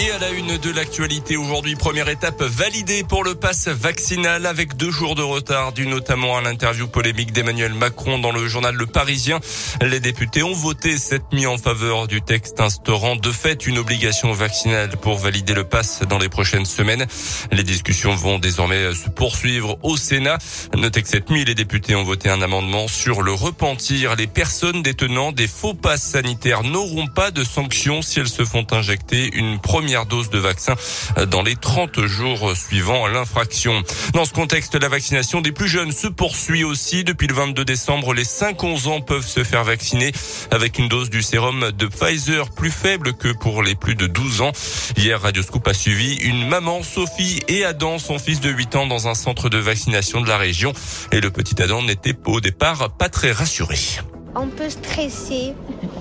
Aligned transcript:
Et 0.00 0.12
à 0.12 0.18
la 0.20 0.30
une 0.30 0.58
de 0.58 0.70
l'actualité 0.70 1.36
aujourd'hui, 1.36 1.74
première 1.74 2.08
étape 2.08 2.40
validée 2.40 3.02
pour 3.02 3.24
le 3.24 3.34
pass 3.34 3.66
vaccinal 3.66 4.46
avec 4.46 4.76
deux 4.76 4.92
jours 4.92 5.16
de 5.16 5.22
retard, 5.22 5.72
dû 5.72 5.88
notamment 5.88 6.36
à 6.36 6.40
l'interview 6.40 6.86
polémique 6.86 7.32
d'Emmanuel 7.32 7.74
Macron 7.74 8.20
dans 8.20 8.30
le 8.30 8.46
journal 8.46 8.76
Le 8.76 8.86
Parisien. 8.86 9.40
Les 9.82 9.98
députés 9.98 10.44
ont 10.44 10.52
voté 10.52 10.98
cette 10.98 11.32
nuit 11.32 11.46
en 11.46 11.58
faveur 11.58 12.06
du 12.06 12.22
texte 12.22 12.60
instaurant 12.60 13.16
de 13.16 13.32
fait 13.32 13.66
une 13.66 13.76
obligation 13.76 14.30
vaccinale 14.32 14.90
pour 15.02 15.18
valider 15.18 15.54
le 15.54 15.64
pass 15.64 16.02
dans 16.08 16.18
les 16.18 16.28
prochaines 16.28 16.66
semaines. 16.66 17.04
Les 17.50 17.64
discussions 17.64 18.14
vont 18.14 18.38
désormais 18.38 18.94
se 18.94 19.10
poursuivre 19.10 19.78
au 19.82 19.96
Sénat. 19.96 20.38
Notez 20.76 21.02
que 21.02 21.08
cette 21.08 21.28
nuit, 21.28 21.44
les 21.44 21.56
députés 21.56 21.96
ont 21.96 22.04
voté 22.04 22.30
un 22.30 22.40
amendement 22.40 22.86
sur 22.86 23.20
le 23.20 23.32
repentir. 23.32 24.14
Les 24.14 24.28
personnes 24.28 24.80
détenant 24.80 25.32
des 25.32 25.48
faux 25.48 25.74
passes 25.74 26.04
sanitaires 26.04 26.62
n'auront 26.62 27.08
pas 27.08 27.32
de 27.32 27.42
sanctions 27.42 28.00
si 28.00 28.20
elles 28.20 28.28
se 28.28 28.44
font 28.44 28.66
injecter 28.70 29.34
une 29.34 29.58
première 29.58 29.87
dose 30.08 30.30
de 30.30 30.38
vaccin 30.38 30.74
dans 31.30 31.42
les 31.42 31.56
30 31.56 32.06
jours 32.06 32.54
suivant 32.56 33.06
l'infraction. 33.06 33.82
Dans 34.12 34.24
ce 34.24 34.32
contexte, 34.32 34.74
la 34.74 34.88
vaccination 34.88 35.40
des 35.40 35.52
plus 35.52 35.68
jeunes 35.68 35.92
se 35.92 36.08
poursuit 36.08 36.64
aussi. 36.64 37.04
Depuis 37.04 37.26
le 37.26 37.34
22 37.34 37.64
décembre, 37.64 38.14
les 38.14 38.24
5-11 38.24 38.88
ans 38.88 39.00
peuvent 39.00 39.26
se 39.26 39.44
faire 39.44 39.64
vacciner 39.64 40.12
avec 40.50 40.78
une 40.78 40.88
dose 40.88 41.10
du 41.10 41.22
sérum 41.22 41.72
de 41.72 41.86
Pfizer 41.86 42.50
plus 42.50 42.70
faible 42.70 43.14
que 43.14 43.32
pour 43.32 43.62
les 43.62 43.74
plus 43.74 43.94
de 43.94 44.06
12 44.06 44.42
ans. 44.42 44.52
Hier, 44.96 45.20
Radio 45.20 45.42
Scoop 45.42 45.66
a 45.68 45.74
suivi 45.74 46.16
une 46.16 46.48
maman, 46.48 46.82
Sophie, 46.82 47.40
et 47.48 47.64
Adam, 47.64 47.98
son 47.98 48.18
fils 48.18 48.40
de 48.40 48.50
8 48.50 48.76
ans, 48.76 48.86
dans 48.86 49.08
un 49.08 49.14
centre 49.14 49.48
de 49.48 49.58
vaccination 49.58 50.20
de 50.20 50.28
la 50.28 50.36
région. 50.36 50.72
Et 51.12 51.20
le 51.20 51.30
petit 51.30 51.60
Adam 51.62 51.82
n'était 51.82 52.14
au 52.26 52.40
départ 52.40 52.90
pas 52.96 53.08
très 53.08 53.32
rassuré 53.32 53.76
un 54.34 54.48
peu 54.48 54.68
stressé. 54.68 55.54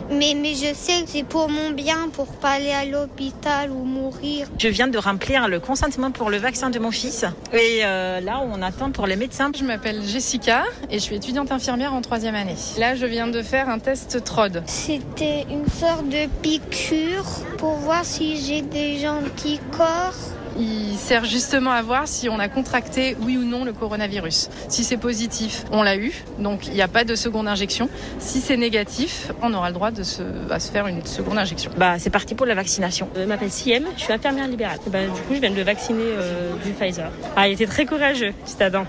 Mais, 0.10 0.36
mais 0.36 0.54
je 0.54 0.74
sais 0.74 1.04
que 1.04 1.10
c'est 1.10 1.24
pour 1.24 1.50
mon 1.50 1.72
bien, 1.72 2.10
pour 2.14 2.28
pas 2.28 2.52
aller 2.52 2.72
à 2.72 2.86
l'hôpital 2.86 3.72
ou 3.72 3.84
mourir. 3.84 4.48
Je 4.58 4.68
viens 4.70 4.88
de 4.88 4.98
remplir 4.98 5.48
le 5.48 5.60
consentement 5.60 6.12
pour 6.12 6.30
le 6.30 6.38
vaccin 6.38 6.70
de 6.70 6.80
mon 6.80 6.92
fils. 6.92 7.26
Et 7.54 7.82
euh, 7.84 8.22
là, 8.22 8.42
on 8.44 8.62
attend 8.62 8.92
pour 8.92 9.06
les 9.06 9.16
médecins. 9.16 9.52
Je 9.58 9.64
m'appelle 9.64 10.02
Jessica 10.04 10.64
et 10.90 10.96
je 10.96 11.04
suis 11.04 11.16
étudiante 11.16 11.52
infirmière 11.52 11.94
en 11.94 12.02
troisième 12.02 12.36
année. 12.36 12.56
Là, 12.78 12.96
je 12.96 13.06
viens 13.06 13.28
de 13.28 13.42
faire 13.42 13.70
un 13.70 13.80
test 13.80 14.24
TROD. 14.24 14.64
C'était 14.66 15.46
une 15.50 15.68
sorte 15.68 16.08
de 16.08 16.28
piqûre 16.42 17.26
pour 17.58 17.74
voir 17.74 18.06
si 18.06 18.38
j'ai 18.38 18.62
des 18.62 19.08
anticorps 19.08 20.14
il 20.60 20.98
sert 20.98 21.26
justement 21.26 21.72
à 21.72 21.82
voir 21.82 22.08
si 22.08 22.30
on 22.30 22.40
a 22.40 22.48
contracté, 22.48 23.16
oui 23.22 23.38
ou 23.38 23.44
non, 23.44 23.64
le 23.64 23.74
coronavirus. 23.74 24.50
Si 24.70 24.84
c'est 24.84 24.98
positif, 24.98 25.66
on 25.72 25.84
l'a 25.84 25.98
eu, 25.98 26.14
donc 26.40 26.68
il 26.68 26.74
n'y 26.74 26.82
a 26.82 26.88
pas 26.88 27.04
de 27.04 27.16
seconde 27.16 27.48
injection. 27.48 27.90
Si 28.20 28.40
c'est 28.40 28.58
négatif, 28.58 29.32
on 29.42 29.54
aura 29.54 29.70
le 29.70 29.74
droit 29.74 29.92
de 29.92 30.04
se, 30.04 30.24
à 30.50 30.60
se 30.60 30.72
faire 30.72 30.88
une 30.88 31.06
seconde 31.06 31.38
injection. 31.38 31.72
Bah, 31.78 32.00
c'est 32.00 32.10
parti 32.10 32.36
pour 32.36 32.46
la 32.46 32.56
vaccination. 32.56 33.10
Je 33.16 33.24
m'appelle 33.24 33.52
Siem, 33.52 33.86
je 33.96 34.04
suis 34.04 34.14
infirmière 34.14 34.48
libérale. 34.48 34.80
Bah, 34.88 35.04
du 35.04 35.22
coup, 35.22 35.36
je 35.36 35.40
viens 35.40 35.52
de 35.52 35.56
le 35.56 35.64
vacciner 35.64 36.04
euh, 36.04 36.54
du 36.64 36.72
Pfizer. 36.72 37.12
Ah, 37.36 37.48
il 37.48 37.54
était 37.54 37.68
très 37.68 37.86
courageux, 37.86 38.34
petit 38.46 38.62
Adam. 38.62 38.86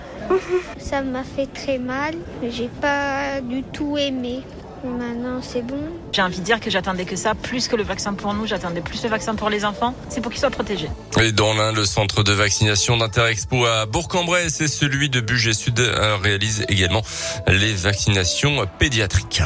Ça 0.77 1.01
m'a 1.01 1.23
fait 1.23 1.47
très 1.47 1.77
mal, 1.77 2.15
j'ai 2.49 2.69
pas 2.81 3.41
du 3.41 3.63
tout 3.63 3.97
aimé. 3.97 4.41
Maintenant, 4.83 5.41
c'est 5.41 5.61
bon. 5.61 5.81
J'ai 6.11 6.21
envie 6.21 6.39
de 6.39 6.43
dire 6.43 6.59
que 6.59 6.69
j'attendais 6.69 7.05
que 7.05 7.15
ça, 7.15 7.35
plus 7.35 7.67
que 7.67 7.75
le 7.75 7.83
vaccin 7.83 8.13
pour 8.13 8.33
nous, 8.33 8.47
j'attendais 8.47 8.81
plus 8.81 9.03
le 9.03 9.09
vaccin 9.09 9.35
pour 9.35 9.49
les 9.49 9.65
enfants. 9.65 9.93
C'est 10.09 10.21
pour 10.21 10.31
qu'ils 10.31 10.39
soient 10.39 10.49
protégés. 10.49 10.89
Et 11.21 11.31
dans 11.31 11.53
l'un, 11.53 11.71
le 11.71 11.85
centre 11.85 12.23
de 12.23 12.31
vaccination 12.31 12.97
d'Interexpo 12.97 13.65
à 13.65 13.85
Bourg-en-Bresse 13.85 14.61
et 14.61 14.67
celui 14.67 15.09
de 15.09 15.21
Bugey 15.21 15.53
Sud 15.53 15.79
réalisent 16.23 16.65
également 16.69 17.01
les 17.47 17.73
vaccinations 17.73 18.65
pédiatriques. 18.79 19.41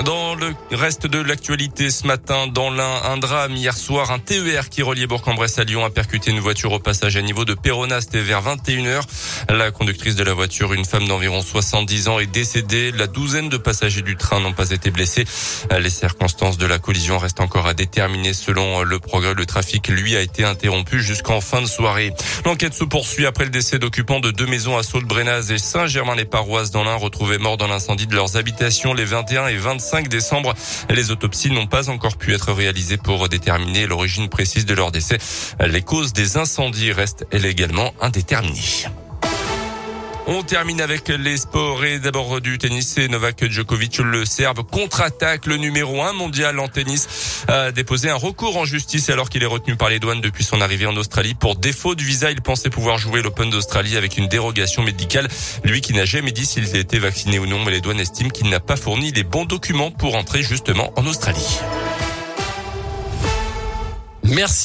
Dans 0.00 0.34
le 0.34 0.54
reste 0.72 1.06
de 1.06 1.18
l'actualité 1.18 1.90
ce 1.90 2.06
matin, 2.06 2.46
dans 2.46 2.70
l'un, 2.70 3.02
un 3.04 3.18
drame 3.18 3.54
hier 3.54 3.76
soir, 3.76 4.10
un 4.10 4.18
TER 4.18 4.68
qui 4.70 4.82
reliait 4.82 5.06
Bourg-en-Bresse 5.06 5.58
à 5.58 5.64
Lyon 5.64 5.84
a 5.84 5.90
percuté 5.90 6.30
une 6.30 6.40
voiture 6.40 6.72
au 6.72 6.78
passage 6.78 7.16
à 7.16 7.22
niveau 7.22 7.44
de 7.44 7.52
Péronne. 7.54 7.94
C'était 8.00 8.22
vers 8.22 8.42
21h. 8.42 9.02
La 9.50 9.70
conductrice 9.70 10.16
de 10.16 10.24
la 10.24 10.32
voiture, 10.32 10.72
une 10.72 10.86
femme 10.86 11.06
d'environ 11.06 11.42
70 11.42 12.08
ans, 12.08 12.18
est 12.18 12.26
décédée. 12.26 12.90
La 12.90 13.06
douzaine 13.06 13.50
de 13.50 13.58
passagers 13.58 14.00
du 14.02 14.16
train 14.16 14.40
n'ont 14.40 14.54
pas 14.54 14.70
été 14.70 14.90
blessés. 14.90 15.26
Les 15.78 15.90
circonstances 15.90 16.56
de 16.56 16.66
la 16.66 16.78
collision 16.78 17.18
restent 17.18 17.40
encore 17.40 17.66
à 17.66 17.74
déterminer. 17.74 18.32
Selon 18.32 18.82
le 18.82 18.98
progrès, 18.98 19.34
le 19.34 19.46
trafic, 19.46 19.88
lui, 19.88 20.16
a 20.16 20.20
été 20.20 20.42
interrompu 20.42 21.00
jusqu'en 21.00 21.40
fin 21.40 21.60
de 21.60 21.66
soirée. 21.66 22.12
L'enquête 22.46 22.74
se 22.74 22.84
poursuit 22.84 23.26
après 23.26 23.44
le 23.44 23.50
décès 23.50 23.78
d'occupants 23.78 24.20
de 24.20 24.30
deux 24.30 24.46
maisons 24.46 24.76
à 24.78 24.82
Sault-Brenaz 24.82 25.52
et 25.52 25.58
Saint-Germain-les-Paroisses 25.58 26.70
dans 26.70 26.82
l'un 26.82 26.96
retrouvés 26.96 27.38
morts 27.38 27.58
dans 27.58 27.68
l'incendie 27.68 28.06
de 28.06 28.14
leurs 28.14 28.36
habitations 28.36 28.94
les 28.94 29.04
21 29.04 29.48
et 29.48 29.56
25 29.56 29.81
5 29.82 30.08
décembre. 30.08 30.54
Les 30.88 31.10
autopsies 31.10 31.50
n'ont 31.50 31.66
pas 31.66 31.90
encore 31.90 32.16
pu 32.16 32.32
être 32.32 32.52
réalisées 32.52 32.96
pour 32.96 33.28
déterminer 33.28 33.86
l'origine 33.86 34.28
précise 34.28 34.64
de 34.64 34.74
leur 34.74 34.92
décès. 34.92 35.18
Les 35.60 35.82
causes 35.82 36.12
des 36.12 36.36
incendies 36.36 36.92
restent 36.92 37.26
également 37.32 37.92
indéterminées. 38.00 38.86
On 40.34 40.42
termine 40.42 40.80
avec 40.80 41.08
les 41.08 41.36
sports 41.36 41.84
et 41.84 41.98
d'abord 41.98 42.40
du 42.40 42.56
tennis. 42.56 42.96
Et 42.96 43.06
Novak 43.06 43.50
Djokovic, 43.50 43.98
le 43.98 44.24
Serbe, 44.24 44.62
contre-attaque. 44.62 45.44
Le 45.44 45.58
numéro 45.58 46.02
un 46.02 46.14
mondial 46.14 46.58
en 46.58 46.68
tennis 46.68 47.44
a 47.48 47.70
déposé 47.70 48.08
un 48.08 48.14
recours 48.14 48.56
en 48.56 48.64
justice 48.64 49.10
alors 49.10 49.28
qu'il 49.28 49.42
est 49.42 49.46
retenu 49.46 49.76
par 49.76 49.90
les 49.90 49.98
douanes 49.98 50.22
depuis 50.22 50.42
son 50.42 50.62
arrivée 50.62 50.86
en 50.86 50.96
Australie. 50.96 51.34
Pour 51.34 51.56
défaut 51.56 51.94
de 51.94 52.02
visa, 52.02 52.30
il 52.30 52.40
pensait 52.40 52.70
pouvoir 52.70 52.96
jouer 52.96 53.20
l'Open 53.20 53.50
d'Australie 53.50 53.98
avec 53.98 54.16
une 54.16 54.26
dérogation 54.26 54.82
médicale. 54.82 55.28
Lui 55.64 55.82
qui 55.82 55.92
n'a 55.92 56.06
jamais 56.06 56.32
dit 56.32 56.46
s'il 56.46 56.74
était 56.76 56.98
vacciné 56.98 57.38
ou 57.38 57.44
non, 57.44 57.62
mais 57.62 57.70
les 57.70 57.82
douanes 57.82 58.00
estiment 58.00 58.30
qu'il 58.30 58.48
n'a 58.48 58.60
pas 58.60 58.76
fourni 58.76 59.12
les 59.12 59.24
bons 59.24 59.44
documents 59.44 59.90
pour 59.90 60.16
entrer 60.16 60.42
justement 60.42 60.94
en 60.96 61.04
Australie. 61.04 61.58
Merci. 64.24 64.60